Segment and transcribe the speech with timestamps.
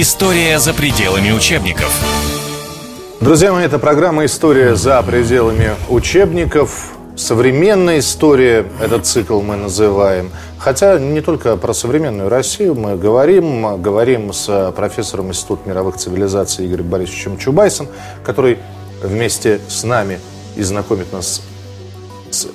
[0.00, 1.92] История за пределами учебников.
[3.20, 6.92] Друзья мои, это программа «История за пределами учебников».
[7.16, 10.30] Современная история, этот цикл мы называем.
[10.56, 13.82] Хотя не только про современную Россию мы говорим.
[13.82, 17.88] Говорим с профессором Института мировых цивилизаций Игорем Борисовичем Чубайсом,
[18.22, 18.58] который
[19.02, 20.20] вместе с нами
[20.54, 21.42] и знакомит нас
[22.30, 22.46] с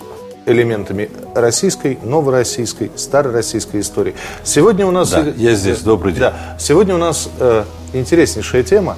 [0.45, 4.15] элементами российской, новороссийской, старороссийской истории.
[4.43, 5.11] Сегодня у нас...
[5.11, 6.21] Да, я здесь, добрый день.
[6.21, 8.97] Да, сегодня у нас э, интереснейшая тема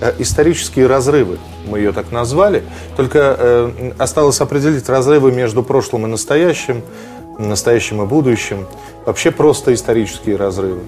[0.00, 1.38] э,– исторические разрывы.
[1.66, 2.62] Мы ее так назвали.
[2.96, 6.82] Только э, осталось определить разрывы между прошлым и настоящим,
[7.38, 8.66] настоящим и будущим.
[9.04, 10.80] Вообще просто исторические разрывы.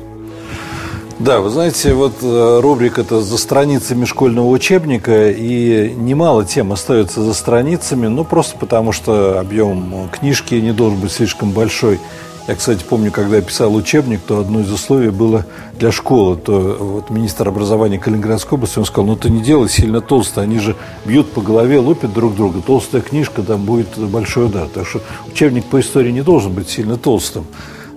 [1.19, 7.23] Да, вы знаете, вот э, рубрика это за страницами школьного учебника, и немало тем остается
[7.23, 11.99] за страницами, ну просто потому что объем книжки не должен быть слишком большой.
[12.47, 15.45] Я, кстати, помню, когда я писал учебник, то одно из условий было
[15.77, 20.01] для школы, то вот министр образования Калининградской области, он сказал, ну ты не делай сильно
[20.01, 24.69] толсто, они же бьют по голове, лупят друг друга, толстая книжка, там будет большой удар.
[24.73, 27.45] Так что учебник по истории не должен быть сильно толстым.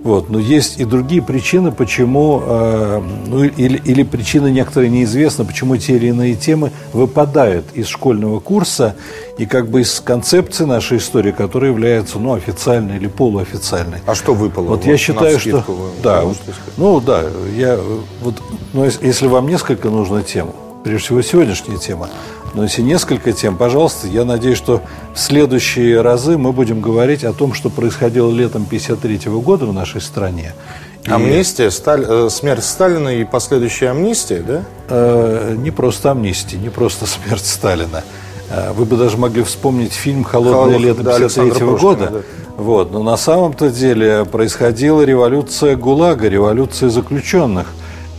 [0.04, 0.30] Вот.
[0.30, 5.96] Но есть и другие причины, почему, э, ну, или, или причины некоторые неизвестны, почему те
[5.96, 8.96] или иные темы выпадают из школьного курса
[9.38, 13.98] и как бы из концепции нашей истории, которая является ну, официальной или полуофициальной.
[14.06, 14.64] А что выпало?
[14.64, 15.64] Вот, вот я считаю, что...
[16.02, 16.36] Да, вот,
[16.76, 17.22] ну да,
[17.56, 17.78] я,
[18.22, 18.42] вот,
[18.72, 20.50] ну, если вам несколько нужно тем,
[20.82, 22.08] прежде всего сегодняшняя тема,
[22.54, 24.82] но если несколько тем, пожалуйста, я надеюсь, что
[25.14, 30.00] в следующие разы мы будем говорить о том, что происходило летом 1953 года в нашей
[30.00, 30.52] стране.
[31.04, 31.10] И...
[31.10, 32.04] Амнистия, Сталь...
[32.06, 34.62] Э, смерть Сталина и последующая амнистия, да?
[34.88, 38.04] Э, не просто амнистия, не просто смерть Сталина.
[38.50, 42.08] Э, вы бы даже могли вспомнить фильм «Холодное Холод, лето 1953 да, года».
[42.12, 42.20] Да.
[42.56, 42.92] Вот.
[42.92, 47.68] Но на самом-то деле происходила революция ГУЛАГа, революция заключенных.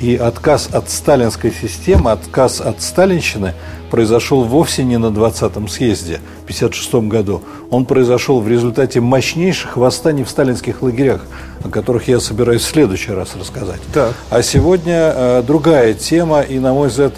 [0.04, 3.54] И отказ от сталинской системы, отказ от сталинщины
[3.90, 7.42] произошел вовсе не на 20-м съезде в 1956 году.
[7.70, 11.22] Он произошел в результате мощнейших восстаний в сталинских лагерях,
[11.64, 13.80] о которых я собираюсь в следующий раз рассказать.
[13.94, 14.14] Так.
[14.30, 17.14] А сегодня э, другая тема, и, на мой взгляд,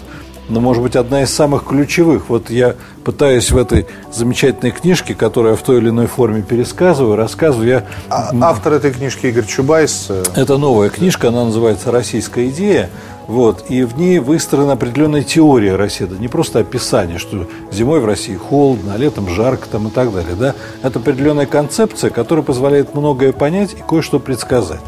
[0.48, 2.28] но, может быть, одна из самых ключевых.
[2.28, 7.16] Вот я пытаюсь в этой замечательной книжке, которую я в той или иной форме пересказываю,
[7.16, 7.68] рассказываю.
[7.68, 7.84] Я...
[8.08, 10.06] А, автор этой книжки Игорь Чубайс.
[10.08, 12.90] Э, Это новая книжка, она называется «Российская идея».
[13.26, 16.06] Вот, и в ней выстроена определенная теория России.
[16.06, 20.12] Это не просто описание, что зимой в России холодно, а летом жарко там, и так
[20.12, 20.36] далее.
[20.38, 20.54] Да?
[20.84, 24.80] Это определенная концепция, которая позволяет многое понять и кое-что предсказать.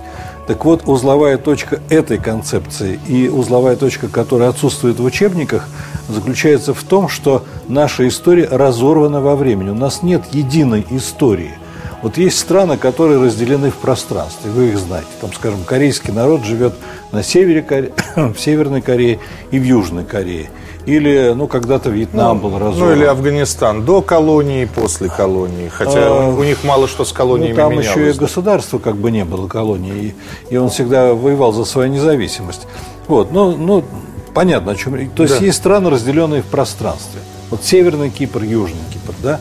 [0.49, 5.69] Так вот, узловая точка этой концепции и узловая точка, которая отсутствует в учебниках,
[6.09, 9.69] заключается в том, что наша история разорвана во времени.
[9.69, 11.53] У нас нет единой истории.
[12.01, 15.09] Вот есть страны, которые разделены в пространстве, вы их знаете.
[15.21, 16.73] Там, скажем, корейский народ живет
[17.13, 19.19] на севере, в Северной Корее
[19.51, 20.49] и в Южной Корее.
[20.89, 22.79] Или, ну, когда-то Вьетнам ну, был разорван.
[22.79, 25.69] Ну, или Афганистан до колонии, после колонии.
[25.69, 27.89] Хотя а, у них мало что с колониями ну, там менялось.
[27.89, 30.15] еще и государство как бы не было колонии.
[30.49, 32.67] И, и он всегда воевал за свою независимость.
[33.07, 33.85] Вот, ну, ну
[34.33, 34.95] понятно, о чем.
[35.11, 35.45] То есть да.
[35.45, 37.21] есть страны, разделенные в пространстве.
[37.51, 39.41] Вот Северный Кипр, Южный Кипр, да?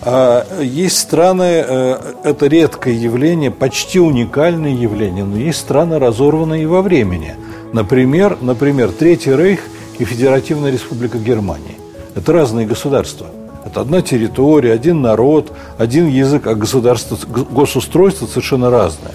[0.00, 6.82] А есть страны, э, это редкое явление, почти уникальное явление, но есть страны, разорванные во
[6.82, 7.34] времени.
[7.72, 9.58] Например, например, Третий Рейх–
[9.98, 11.76] и Федеративная Республика Германии.
[12.14, 13.26] Это разные государства.
[13.64, 19.12] Это одна территория, один народ, один язык, а государство, госустройство совершенно разное.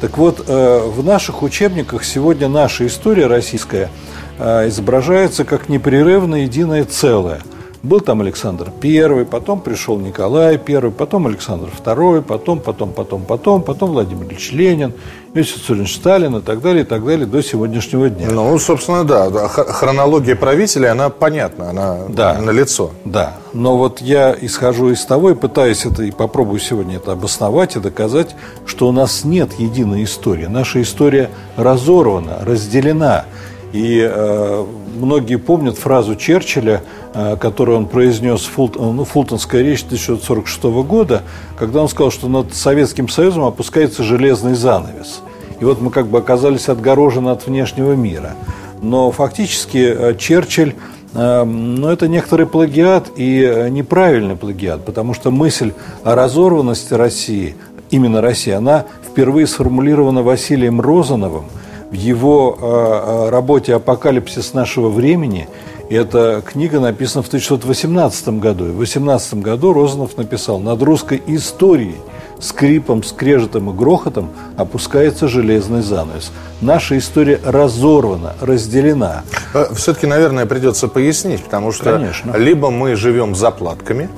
[0.00, 3.90] Так вот, э, в наших учебниках сегодня наша история российская
[4.38, 7.40] э, изображается как непрерывное единое целое–
[7.82, 13.62] был там Александр I, потом пришел Николай I, потом Александр II, потом, потом, потом, потом,
[13.62, 14.92] потом Владимир Ильич Ленин,
[15.34, 18.28] Иосиф Виссарионович Сталин и так далее, и так далее до сегодняшнего дня.
[18.30, 19.48] Ну, собственно, да.
[19.48, 22.90] Хронология правителей, она понятна, она да, на лицо.
[23.04, 23.36] Да.
[23.52, 27.80] Но вот я исхожу из того и пытаюсь это, и попробую сегодня это обосновать и
[27.80, 28.34] доказать,
[28.66, 30.46] что у нас нет единой истории.
[30.46, 33.24] Наша история разорвана, разделена.
[33.72, 34.66] И э,
[34.96, 36.82] многие помнят фразу Черчилля,
[37.12, 41.22] э, которую он произнес в Фулт, ну, Фултонская речь 1946 года,
[41.58, 45.20] когда он сказал, что над Советским Союзом опускается железный занавес.
[45.60, 48.34] И вот мы как бы оказались отгорожены от внешнего мира.
[48.80, 50.74] Но фактически э, Черчилль
[51.12, 55.72] э, ну, это некоторый плагиат и э, неправильный плагиат, потому что мысль
[56.04, 57.54] о разорванности России,
[57.90, 61.44] именно России, она впервые сформулирована Василием Розановым–
[61.90, 65.48] в его э, э, работе «Апокалипсис нашего времени»
[65.90, 68.66] Эта книга написана в 1918 году.
[68.66, 71.96] И в 18 году Розанов написал «Над русской историей
[72.40, 76.30] скрипом, скрежетом и грохотом опускается железный занавес.
[76.60, 79.22] Наша история разорвана, разделена.
[79.54, 82.36] Э, Все-таки, наверное, придется пояснить, потому что Конечно.
[82.36, 84.08] либо мы живем заплатками,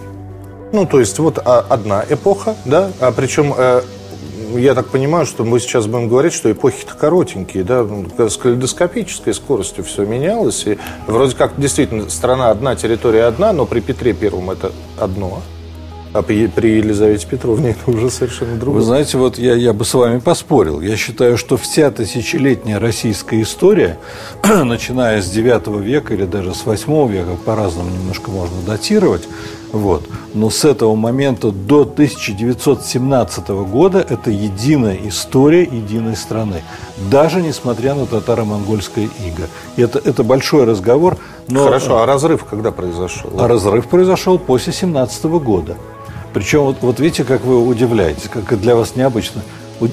[0.73, 3.55] ну, то есть вот а, одна эпоха, да, а причем
[4.59, 9.35] я так понимаю, что мы сейчас будем говорить, что эпохи-то коротенькие, да, ну, с калейдоскопической
[9.35, 14.51] скоростью все менялось, и вроде как действительно страна одна, территория одна, но при Петре Первом
[14.51, 15.43] это одно,
[16.13, 18.83] а при, Елизавете Петровне это уже совершенно Вы другое.
[18.83, 20.81] знаете, вот я, я бы с вами поспорил.
[20.81, 23.99] Я считаю, что вся тысячелетняя российская история,
[24.43, 29.29] начиная с 9 века или даже с 8 века, по-разному немножко можно датировать,
[29.73, 30.03] вот,
[30.35, 36.63] но с этого момента до 1917 года это единая история единой страны.
[37.11, 39.49] Даже несмотря на татаро-монгольское иго.
[39.77, 41.19] Это, это большой разговор.
[41.49, 43.31] Но Хорошо, а разрыв когда произошел?
[43.39, 45.77] а разрыв произошел после 17 года.
[46.33, 49.43] Причем, вот, вот видите, как вы удивляетесь, как для вас необычно.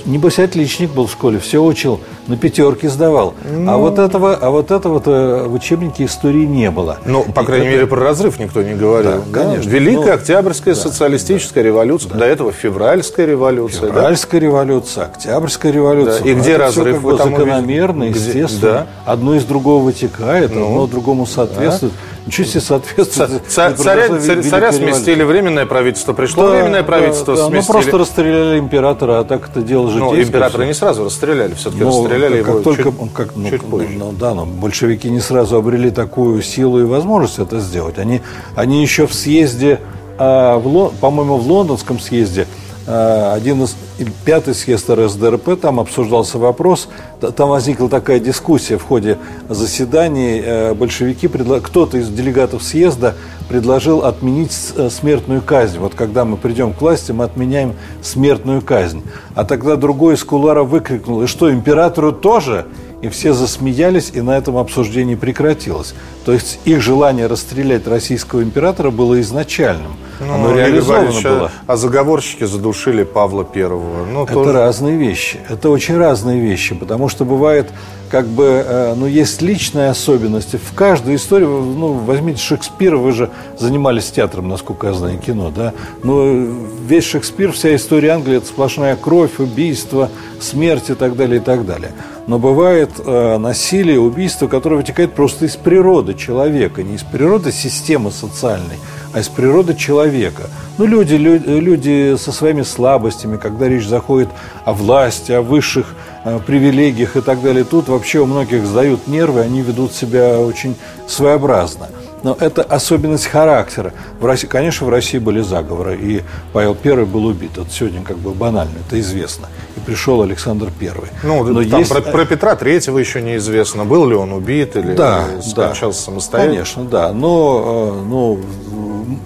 [0.06, 3.34] Небось, отличник был в школе, все учил, на пятерки сдавал.
[3.50, 3.72] Ну.
[3.72, 6.98] А вот этого, а вот этого-то в учебнике истории не было.
[7.06, 9.24] Ну, по крайней это- мере, про разрыв никто не говорил.
[9.28, 9.70] Да, конечно.
[9.70, 13.82] Великая Ну, Октябрьская социалистическая революция, до этого февральская революция.
[13.84, 13.88] да?
[13.88, 16.24] Февральская революция, Октябрьская революция.
[16.24, 18.72] Да, и где Это разрыв всё как бы закономерно, Где- естественно.
[18.72, 18.88] да.
[19.06, 20.66] Одно из другого вытекает, Ну.
[20.66, 21.94] одно другому соответствует.
[22.28, 23.48] Ничего себе соответствует.
[23.48, 27.72] ца- Царя, царя- царя сместили, временное правительство пришло, Да, временное да, правительство да, Ну, сместили.
[27.72, 32.40] просто расстреляли императора, а так это дело же Ну, императора не сразу расстреляли, все-таки расстреляли
[32.44, 33.88] как его только, чуть, как, ну, чуть ну, позже.
[33.98, 37.98] ну, да, но большевики не сразу обрели такую силу и возможность это сделать.
[37.98, 38.22] Они,
[38.56, 39.80] они еще в съезде,
[40.20, 42.46] а, в по-моему, в лондонском съезде,
[42.88, 43.76] один из
[44.24, 46.88] пятый съезд РСДРП, там обсуждался вопрос,
[47.36, 49.18] там возникла такая дискуссия в ходе
[49.50, 53.16] заседаний, э, большевики, предла- кто-то из делегатов съезда
[53.50, 55.80] предложил отменить э, смертную казнь.
[55.80, 59.02] Вот когда мы придем к власти, мы отменяем смертную казнь.
[59.36, 62.68] А тогда другой из кулуара выкрикнул, и что, императору тоже?
[63.02, 65.94] И все засмеялись, и на этом обсуждение прекратилось.
[66.26, 69.94] То есть их желание расстрелять российского императора было изначальным.
[70.20, 71.52] Оно Юрий реализовано Борисович, было.
[71.68, 74.04] А, а заговорщики задушили Павла Первого.
[74.06, 75.40] Ну, Это тоже- разные вещи.
[75.48, 77.70] Это очень разные вещи, потому что бывает,
[78.10, 80.58] как бы, э, ну, есть личные особенности.
[80.58, 83.30] В каждой истории, ну, возьмите Шекспира, вы же
[83.60, 85.74] занимались театром, насколько я знаю, кино, да?
[86.02, 86.52] Ну,
[86.88, 90.10] весь Шекспир, вся история Англии, это сплошная кровь, убийство,
[90.40, 91.92] смерть и так далее, и так далее.
[92.28, 98.12] Но бывает э, насилие, убийство, которое вытекает просто из природы человека, не из природы системы
[98.12, 98.78] социальной,
[99.14, 100.44] а из природы человека.
[100.78, 104.28] Ну, люди, лю- люди со своими слабостями, когда речь заходит
[104.66, 105.96] о власти, о высших
[106.26, 110.76] э, привилегиях и так далее, тут вообще у многих сдают нервы, они ведут себя очень
[111.08, 111.88] своеобразно.
[112.24, 113.94] Но это особенность характера.
[114.20, 117.58] В России, конечно, в России были заговоры, и Павел I был убит.
[117.58, 119.48] Это сегодня как бы банально, это известно.
[119.76, 120.92] И пришел Александр I.
[121.24, 124.96] Ну, Но там есть- про, про Петра Третьего еще неизвестно, был ли он убит или
[124.96, 126.06] да, скончался да.
[126.06, 126.54] самостоятельно.
[126.56, 127.14] Конечно, да.
[127.14, 128.40] Но, э, ну,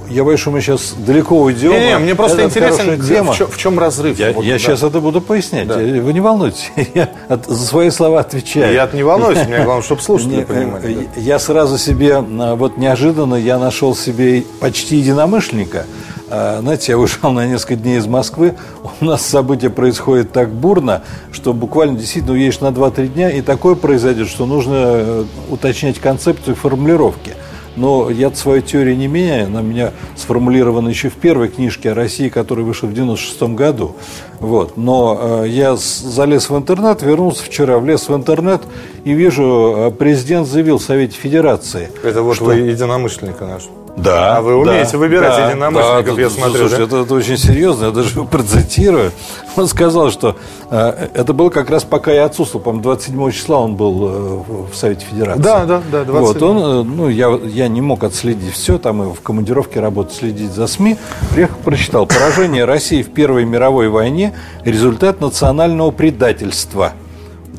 [0.09, 1.71] я боюсь, что мы сейчас далеко уйдем.
[1.71, 3.33] Не, не, а мне просто это интересен, где- тема.
[3.33, 4.17] в, чем, в чем разрыв.
[4.19, 4.59] Я, Вот, я да.
[4.59, 5.67] сейчас это буду пояснять.
[5.67, 5.75] Да.
[5.77, 8.73] Вы не волнуйтесь, я от- за свои слова отвечаю.
[8.73, 11.09] Я не волнуюсь, мне главное, чтобы слушатели Не, понимали.
[11.15, 15.85] э, Я сразу себе, вот неожиданно я нашел себе почти единомышленника.
[16.29, 18.55] Знаете, я уезжал на несколько дней из Москвы,
[19.01, 21.01] у нас события происходят так бурно,
[21.33, 26.55] что буквально действительно уедешь на 2-3 дня, и такое произойдет, что нужно э, уточнять концепцию
[26.55, 27.33] формулировки.
[27.81, 31.95] Но я свою теорию не меняю, она у меня сформулирована еще в первой книжке о
[31.95, 33.95] России, которая вышла в 96 году.
[34.39, 34.77] Вот.
[34.77, 38.61] Но э, я залез в интернет, вернулся вчера, влез в интернет
[39.03, 41.89] и вижу, э, президент заявил в Совете Федерации.
[42.03, 43.63] Это вот что- вы единомышленника наш.
[43.97, 44.37] Да.
[44.37, 46.83] А вы умеете выбирать единомышленников, я тут, смотрю, слушайте, да?
[46.83, 49.11] это, это очень серьезно, я даже его процитирую.
[49.55, 50.37] Он сказал, что
[50.69, 54.11] э, это было как раз пока я отсутствовал, по-моему, 27 числа он был э,
[54.47, 55.41] в в Совете Федерации.
[55.41, 56.13] Да, да, да, 27.
[56.13, 60.15] Вот, он, э, ну, я, я не мог отследить все, там и в командировке работать,
[60.15, 60.97] следить за СМИ.
[61.33, 62.05] Приехал, прочитал.
[62.05, 64.33] Поражение России в Первой мировой войне–
[64.65, 66.93] результат национального предательства.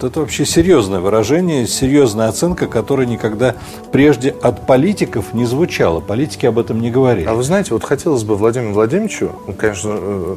[0.02, 3.54] Вот это вообще серьезное выражение, серьезная оценка, которая никогда
[3.92, 6.00] прежде от политиков не звучала.
[6.00, 7.25] Политики об этом не говорили.
[7.28, 10.37] А вы знаете, вот хотелось бы Владимиру Владимировичу, ну, конечно, э,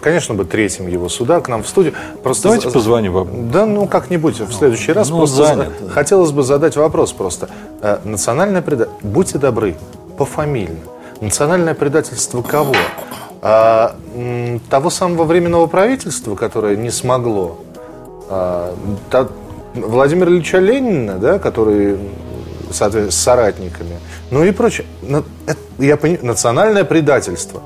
[0.00, 1.92] конечно бы третьим его сюда, к нам в студию.
[2.22, 3.50] Просто Давайте за- позвоним вам.
[3.50, 5.10] Да, ну как-нибудь в следующий раз.
[5.10, 5.72] ну, просто занят.
[5.78, 7.50] за- хотелось бы задать вопрос просто.
[7.82, 9.76] Э, Национальное предательство, будьте добры,
[10.16, 10.78] пофамильно.
[11.20, 12.72] Национальное предательство кого?
[13.42, 13.94] А,
[14.70, 17.58] того самого временного правительства, которое не смогло.
[18.28, 18.74] А,
[19.74, 21.98] Владимира Ильича Ленина, да, который
[22.70, 23.98] с соратниками,
[24.30, 24.86] ну и прочее.
[25.46, 27.62] Это- Я пони- Национальное предательство.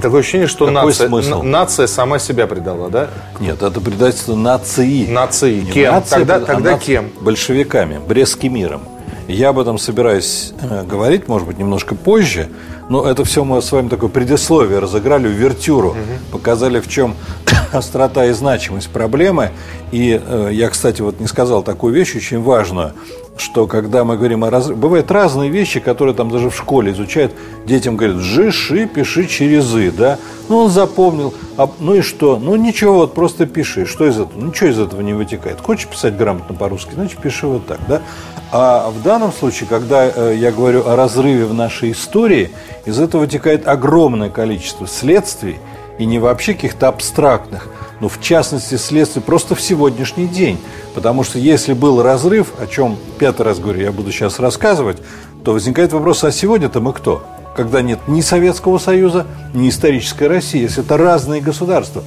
[0.00, 1.08] Такое ощущение, что нация,
[1.42, 3.08] нация сама себя предала, да?
[3.40, 5.06] Нет, это предательство нации.
[5.10, 5.60] Нации.
[5.62, 5.94] Кем?
[5.94, 7.10] Нация, тогда а тогда нация, кем?
[7.20, 8.82] Большевиками, Брестским миром.
[9.28, 12.48] Я об этом собираюсь э, говорить, может быть, немножко позже,
[12.88, 15.98] но это все мы с вами такое предисловие разыграли, увертюру, угу.
[16.32, 17.14] показали, в чем
[17.72, 19.50] острота и значимость проблемы.
[19.92, 22.92] И э, я, кстати, вот не сказал такую вещь очень важную,
[23.40, 27.32] что когда мы говорим о разрыве, бывают разные вещи, которые там даже в школе изучают,
[27.66, 32.56] детям говорят, жиши, пиши через «и», да, ну он запомнил, а, ну и что, ну
[32.56, 36.54] ничего, вот просто пиши, что из этого, ничего из этого не вытекает, хочешь писать грамотно
[36.54, 38.02] по-русски, значит пиши вот так, да,
[38.52, 42.50] а в данном случае, когда э, я говорю о разрыве в нашей истории,
[42.84, 45.58] из этого вытекает огромное количество следствий,
[46.00, 47.68] и не вообще каких-то абстрактных,
[48.00, 50.58] но в частности следствий просто в сегодняшний день.
[50.94, 54.96] Потому что если был разрыв, о чем пятый раз говорю, я буду сейчас рассказывать,
[55.44, 57.22] то возникает вопрос, а сегодня-то мы кто?
[57.54, 62.02] Когда нет ни Советского Союза, ни исторической России, если это разные государства,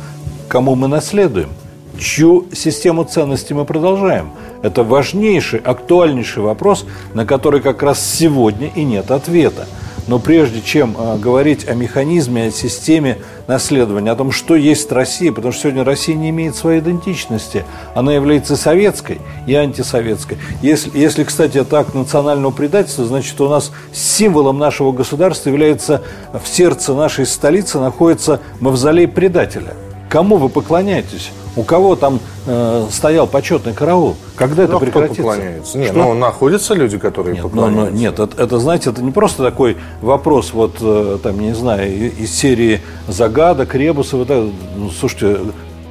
[0.47, 1.49] кому мы наследуем?
[1.99, 4.31] Чью систему ценностей мы продолжаем?
[4.63, 9.67] Это важнейший, актуальнейший вопрос, на который как раз сегодня и нет ответа.
[10.07, 15.31] Но прежде чем э, говорить о механизме, о системе наследования, о том, что есть Россия,
[15.31, 20.37] потому что сегодня Россия не имеет своей идентичности, она является советской и антисоветской.
[20.61, 26.01] Если, если кстати, это акт национального предательства, значит, у нас символом нашего государства является
[26.33, 29.73] в сердце нашей столицы находится мавзолей предателя.
[30.13, 31.31] Кому вы поклоняетесь?
[31.55, 34.15] У кого там э, стоял почетный караул?
[34.35, 35.23] Когда ну, это прекратится?
[35.23, 35.77] Кто поклоняется?
[35.79, 37.85] Нет, ну, находятся люди, которые нет, поклоняются.
[37.85, 41.55] Но, но, нет, это, это, знаете, это не просто такой вопрос, вот, э, там, не
[41.55, 44.21] знаю, из серии загадок, ребусов.
[44.21, 45.39] Это, ну, слушайте,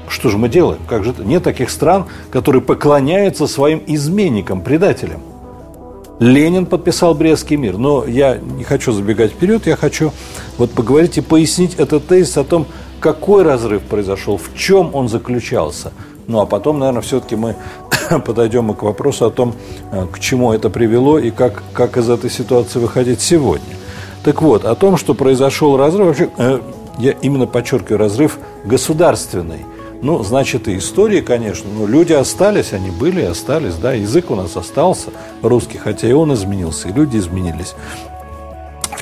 [0.06, 0.78] что же мы делаем?
[0.88, 1.24] Как же это?
[1.24, 5.20] Нет таких стран, которые поклоняются своим изменникам, предателям.
[6.20, 7.76] Ленин подписал Брестский мир.
[7.76, 10.12] Но я не хочу забегать вперед, я хочу
[10.58, 12.68] вот поговорить и пояснить этот тезис о том,
[13.02, 15.92] какой разрыв произошел, в чем он заключался.
[16.28, 17.56] Ну а потом, наверное, все-таки мы
[18.24, 19.54] подойдем и к вопросу о том,
[19.90, 23.76] э, к чему это привело и как, как из этой ситуации выходить сегодня.
[24.24, 26.60] Так вот, о том, что произошел разрыв, вообще, э,
[26.98, 29.66] я именно подчеркиваю, разрыв государственный.
[30.00, 34.36] Ну, значит, и истории, конечно, но люди остались, они были и остались, да, язык у
[34.36, 35.10] нас остался
[35.42, 37.74] русский, хотя и он изменился, и люди изменились.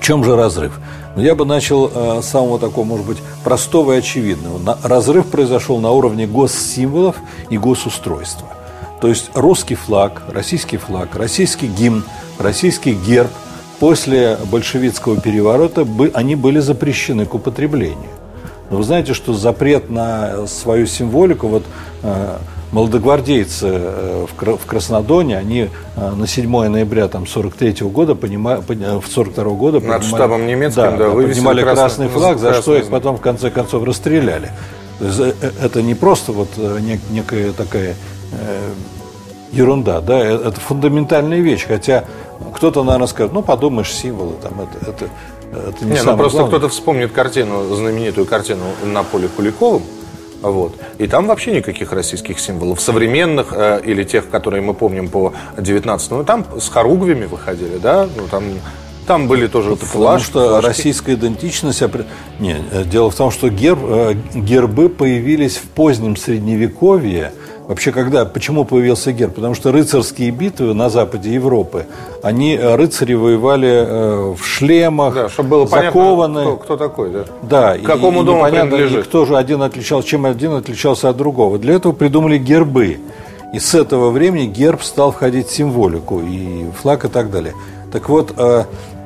[0.00, 0.80] В чем же разрыв?
[1.14, 4.78] Но я бы начал э, с самого такого, может быть, простого и очевидного.
[4.82, 7.16] разрыв произошел на уровне госсимволов
[7.50, 8.48] и госустройства.
[9.02, 12.04] То есть русский флаг, российский флаг, российский гимн,
[12.38, 13.30] российский герб
[13.78, 18.10] после большевистского переворота они были запрещены к употреблению.
[18.70, 21.64] Но вы знаете, что запрет на свою символику, вот
[22.02, 22.38] э,
[22.72, 29.04] молодогвардейцы э, в Краснодоне, они э, на 7 ноября там, 43 -го года, понима, в
[29.06, 32.88] 42 -го года Над штабом немецким, да, да, поднимали красный, красный флаг, за что их
[32.88, 34.50] потом в конце концов расстреляли.
[34.98, 36.48] То есть, это не просто вот
[37.10, 37.94] некая такая
[39.52, 42.04] ерунда, да, это фундаментальная вещь, хотя
[42.54, 45.10] кто-то, наверное, скажет, ну, подумаешь, символы, там, это, это,
[45.68, 49.82] это не, не ну просто кто-то вспомнит картину, знаменитую картину на поле Куликовым,
[50.42, 50.74] вот.
[50.98, 52.80] И там вообще никаких российских символов.
[52.80, 58.08] Современных э, или тех, которые мы помним по 19 ну там с хоругвями выходили, да,
[58.16, 58.44] ну там
[59.06, 60.66] там были тоже Потому флаж, что флажки.
[60.68, 61.82] российская идентичность...
[62.38, 67.32] Не, э, дело в том, что герб, э, гербы появились в позднем Средневековье,
[67.70, 69.36] Вообще, когда, почему появился герб?
[69.36, 71.86] Потому что рыцарские битвы на западе Европы,
[72.20, 76.34] они, э, рыцари воевали э, в шлемах, да, чтобы было закованы.
[76.34, 77.24] Понятно, кто, кто такой, да?
[77.42, 77.78] Да.
[77.78, 79.06] К какому и, дому непонятно, принадлежит?
[79.06, 81.60] кто же один отличался, чем один отличался от другого.
[81.60, 82.98] Для этого придумали гербы.
[83.54, 87.54] И с этого времени герб стал входить в символику, и флаг и так далее.
[87.92, 88.34] Так вот,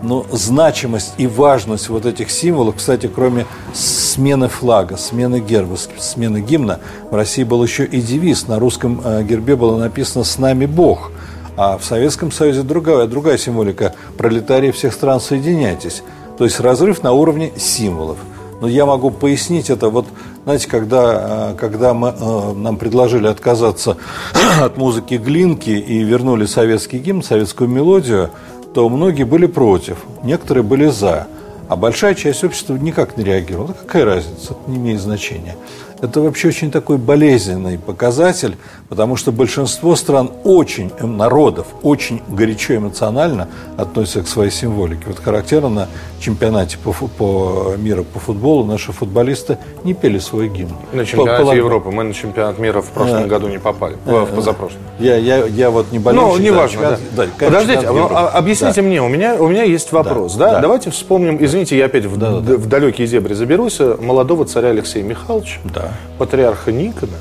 [0.04, 6.40] э, ну, значимость и важность вот этих символов, кстати, кроме смены флага, смены герба, смены
[6.40, 6.80] гимна,
[7.10, 8.46] в России был еще и девиз.
[8.46, 11.10] На русском э, гербе было написано «С нами Бог»,
[11.56, 16.02] а в Советском Союзе другая, другая символика «Пролетарии всех стран, соединяйтесь».
[16.36, 18.18] То есть разрыв на уровне символов.
[18.60, 19.88] Но я могу пояснить это.
[19.88, 20.06] Вот,
[20.44, 23.96] знаете, когда, э, когда мы, э, нам предложили отказаться
[24.60, 28.30] от музыки Глинки и вернули советский гимн, советскую мелодию–
[28.74, 31.28] то многие были против, некоторые были за.
[31.68, 33.72] А большая часть общества никак не реагировала.
[33.72, 35.56] какая разница, это не имеет значения.
[36.04, 38.56] Это вообще очень такой болезненный показатель,
[38.88, 45.04] потому что большинство стран очень, эм, народов, очень горячо эмоционально относятся к своей символике.
[45.06, 45.88] Вот характерно на
[46.20, 50.76] чемпионате по, по мира по футболу наши футболисты не пели свой гимн.
[50.92, 51.90] На чемпионате по, Европы.
[51.90, 54.82] Мы на чемпионат мира в прошлом а, году не попали, а, в позапрошлом.
[54.98, 56.26] Я, я, я вот не болею.
[56.26, 56.98] Ну, неважно, да.
[57.16, 57.26] да.
[57.38, 58.86] да Подождите, а, объясните да.
[58.86, 60.34] мне, у меня, у меня есть вопрос.
[60.34, 60.52] Да, да?
[60.54, 60.60] да.
[60.60, 62.56] Давайте вспомним, извините, я опять в, да, да.
[62.56, 65.60] в далекие зебры заберусь, молодого царя Алексея Михайловича.
[65.64, 67.18] Да патриарха Никона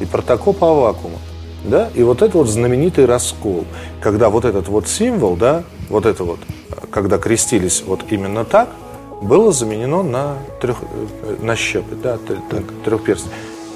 [0.00, 1.18] и протокопа Авакума.
[1.64, 1.90] Да?
[1.94, 3.64] И вот это вот знаменитый раскол,
[4.00, 6.38] когда вот этот вот символ, да, вот это вот,
[6.90, 8.68] когда крестились вот именно так,
[9.22, 10.76] было заменено на, трех,
[11.40, 12.18] на щепы, да,
[12.84, 13.32] трехперстный.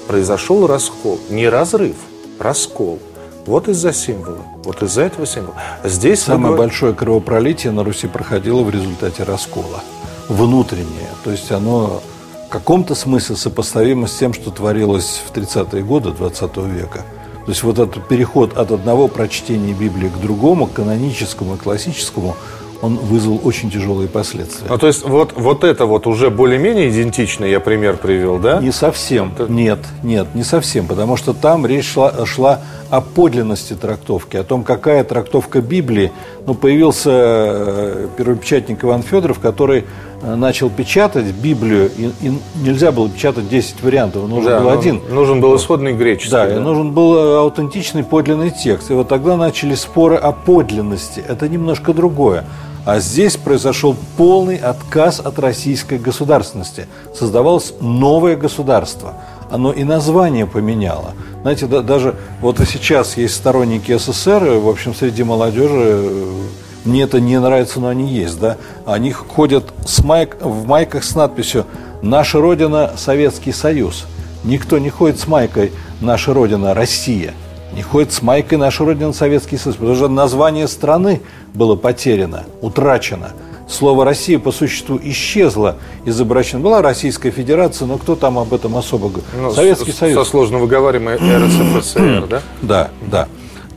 [0.07, 1.95] Произошел раскол, не разрыв,
[2.39, 2.99] раскол.
[3.45, 5.55] Вот из-за символа, вот из-за этого символа.
[5.83, 6.59] Здесь самое вы...
[6.59, 9.81] большое кровопролитие на Руси проходило в результате раскола,
[10.29, 12.03] внутреннее, то есть оно
[12.51, 17.05] каком-то смысле сопоставимо с тем, что творилось в 30-е годы 20 века.
[17.45, 22.35] То есть вот этот переход от одного прочтения Библии к другому, к каноническому и классическому,
[22.81, 24.67] он вызвал очень тяжелые последствия.
[24.67, 28.59] Ну, то есть вот, вот это вот уже более-менее идентично, я пример привел, да?
[28.59, 29.33] Не совсем.
[29.37, 29.51] Это...
[29.51, 30.87] Нет, нет, не совсем.
[30.87, 36.11] Потому что там речь шла, шла о подлинности трактовки, о том, какая трактовка Библии.
[36.47, 39.85] Ну, появился э, первопечатник Иван Федоров, который
[40.21, 45.01] начал печатать Библию, и, и нельзя было печатать 10 вариантов, нужен да, был один.
[45.09, 46.31] Нужен был исходный греческий.
[46.31, 48.91] Да, да, и нужен был э, аутентичный подлинный текст.
[48.91, 51.23] И вот тогда начали споры о подлинности.
[51.27, 52.45] Это немножко другое.
[52.85, 56.87] А здесь произошел полный отказ от российской государственности.
[57.13, 59.13] Создавалось новое государство.
[59.51, 61.13] Оно и название поменяло.
[61.41, 66.41] Знаете, да, даже вот и сейчас есть сторонники СССР, в общем, среди молодежи, э,
[66.85, 71.15] мне это не нравится, но они есть, да, они ходят с майк, в майках с
[71.15, 71.65] надписью
[72.01, 74.05] «Наша Родина– Советский Союз».
[74.43, 75.71] Никто не ходит с майкой
[76.01, 77.33] «Наша Родина– Россия»
[77.73, 81.21] не ходит с майкой «Наша Родина Советский Союз», потому что название страны
[81.53, 83.31] было потеряно, утрачено.
[83.69, 86.61] Слово «Россия» по существу исчезло из обращения.
[86.61, 89.25] Была Российская Федерация, но кто там об этом особо говорит?
[89.39, 90.25] Ну, Советский с, Союз.
[90.25, 92.41] Со сложно выговариваемой РСФСР, да?
[92.61, 93.27] Да, да.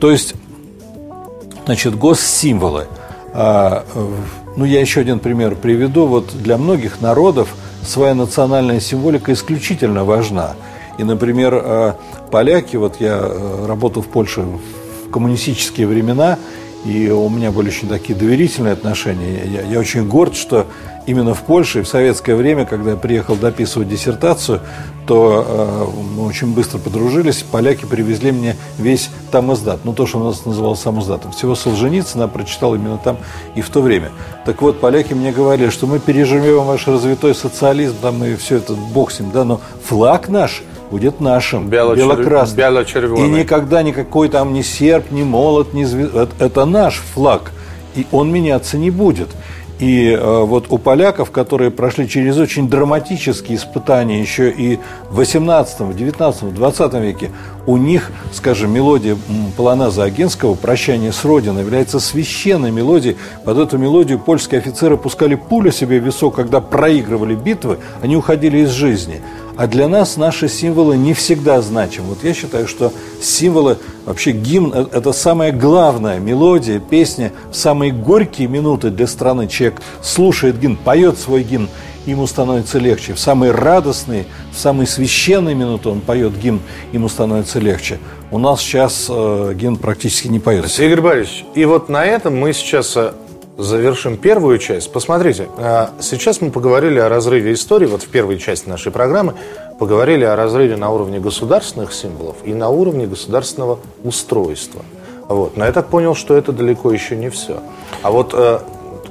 [0.01, 0.35] То есть,
[1.65, 2.87] значит, госсимволы.
[3.33, 3.85] А,
[4.57, 6.07] ну, я еще один пример приведу.
[6.07, 10.55] Вот для многих народов своя национальная символика исключительно важна.
[10.99, 11.93] И, например, э,
[12.31, 16.39] поляки, вот я э, работал в Польше в коммунистические времена,
[16.85, 19.43] и у меня были очень такие доверительные отношения.
[19.45, 20.67] Я, я очень горд, что
[21.07, 24.61] именно в Польше в советское время, когда я приехал дописывать диссертацию,
[25.07, 25.85] то э,
[26.17, 27.43] мы очень быстро подружились.
[27.43, 31.33] Поляки привезли мне весь там издат, ну то, что у нас называлось сам издатом.
[31.33, 33.19] Всего Солженицына прочитал именно там
[33.55, 34.11] и в то время.
[34.45, 38.75] Так вот, поляки мне говорили, что мы переживем ваш развитой социализм, там и все это,
[38.75, 40.63] ним, да, но флаг наш–
[40.95, 42.57] будет нашим, бело-красным.
[42.57, 42.85] Бело
[43.19, 46.31] и никогда никакой там ни серп, ни молот, ни звезд...
[46.39, 47.51] Это наш флаг,
[47.97, 49.29] и он меняться не будет.
[49.85, 54.79] И э, вот у поляков, которые прошли через очень драматические испытания еще и
[55.11, 57.31] в 18, в 19, в 20 веке,
[57.67, 59.15] у них, скажем, мелодия
[59.59, 63.19] Полоназа Агенского «Прощание с Родиной» является священной мелодией.
[63.45, 68.61] Под эту мелодию польские офицеры пускали пулю себе в висок, когда проигрывали битвы, они уходили
[68.61, 69.21] из жизни.
[69.57, 72.09] А для нас наши символы не всегда значимы.
[72.09, 77.33] Вот я считаю, что символы, вообще гимн– это самая главная мелодия, песня.
[77.53, 81.69] Самые горькие минуты для страны человек слушает гимн, поет свой гимн,
[82.05, 83.15] ему становится легче.
[83.15, 86.61] В самые радостные, в самые священные минуты он поет гимн,
[86.93, 87.99] ему становится легче.
[88.33, 90.83] У нас сейчас э, гимн практически не поется.
[90.83, 93.13] Игорь Борисович, и вот на этом мы сейчас э,
[93.57, 94.93] завершим первую часть.
[94.93, 99.35] Посмотрите, а, сейчас мы поговорили о разрыве истории, вот в первой части нашей программы
[99.79, 104.83] поговорили о разрыве на уровне государственных символов и на уровне государственного устройства.
[105.29, 105.57] Вот.
[105.57, 107.61] Но я так понял, что это далеко еще не все.
[108.03, 108.61] А вот э,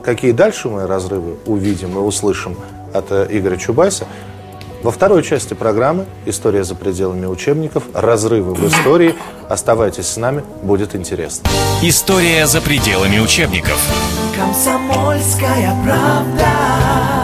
[0.03, 2.55] какие дальше мы разрывы увидим и услышим
[2.93, 4.05] от э, Игоря Чубайса,
[4.83, 7.83] во второй части программы «История за пределами учебников.
[7.93, 9.15] Разрывы в истории».
[9.49, 11.49] Оставайтесь с нами, будет интересно.
[11.81, 13.79] История за пределами учебников.
[14.35, 17.22] Комсомольская правда.